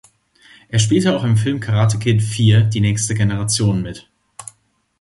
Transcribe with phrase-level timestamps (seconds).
[0.69, 4.09] Er spielte auch im Film „Karate Kid IV– Die nächste Generation“ mit.